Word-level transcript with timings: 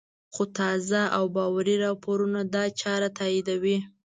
خو 0.33 0.43
تازه 0.59 1.01
او 1.17 1.25
باوري 1.35 1.75
راپورونه 1.85 2.41
دا 2.53 2.63
چاره 2.81 3.09
تاییدوي 3.17 3.77